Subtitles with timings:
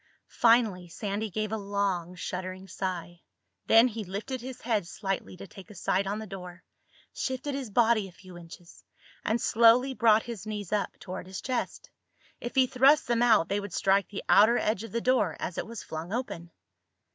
[0.39, 3.21] Finally Sandy gave a long, shuddering sigh.
[3.67, 6.63] Then he lifted his head slightly to take a sight on the door,
[7.13, 8.83] shifted his body a few inches,
[9.23, 11.91] and slowly brought his knees up toward his chest.
[12.39, 15.59] If he thrust them out they would strike the outer edge of the door as
[15.59, 16.49] it was flung open.